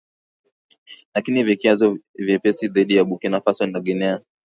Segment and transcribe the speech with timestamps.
[1.15, 4.21] lakini vikwazo vyepesi dhidi ya Burkina Faso na Guinea